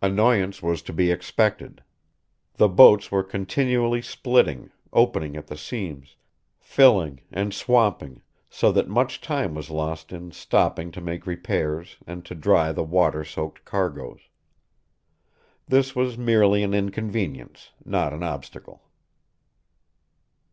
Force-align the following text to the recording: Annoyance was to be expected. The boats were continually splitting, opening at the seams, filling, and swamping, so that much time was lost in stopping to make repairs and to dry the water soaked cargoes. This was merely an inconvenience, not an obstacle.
Annoyance 0.00 0.62
was 0.62 0.80
to 0.82 0.92
be 0.92 1.10
expected. 1.10 1.82
The 2.54 2.68
boats 2.68 3.10
were 3.10 3.24
continually 3.24 4.00
splitting, 4.00 4.70
opening 4.92 5.36
at 5.36 5.48
the 5.48 5.56
seams, 5.56 6.14
filling, 6.60 7.22
and 7.32 7.52
swamping, 7.52 8.22
so 8.48 8.70
that 8.70 8.86
much 8.86 9.20
time 9.20 9.56
was 9.56 9.68
lost 9.68 10.12
in 10.12 10.30
stopping 10.30 10.92
to 10.92 11.00
make 11.00 11.26
repairs 11.26 11.96
and 12.06 12.24
to 12.26 12.36
dry 12.36 12.70
the 12.70 12.84
water 12.84 13.24
soaked 13.24 13.64
cargoes. 13.64 14.20
This 15.66 15.96
was 15.96 16.16
merely 16.16 16.62
an 16.62 16.72
inconvenience, 16.72 17.70
not 17.84 18.12
an 18.12 18.22
obstacle. 18.22 18.84